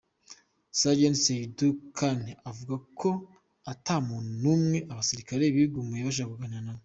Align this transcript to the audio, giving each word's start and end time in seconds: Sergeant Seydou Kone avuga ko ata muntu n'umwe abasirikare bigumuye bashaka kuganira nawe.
Sergeant 0.79 1.17
Seydou 1.23 1.71
Kone 1.97 2.31
avuga 2.49 2.75
ko 2.99 3.09
ata 3.71 3.95
muntu 4.07 4.31
n'umwe 4.41 4.77
abasirikare 4.91 5.43
bigumuye 5.55 6.01
bashaka 6.07 6.33
kuganira 6.33 6.63
nawe. 6.65 6.79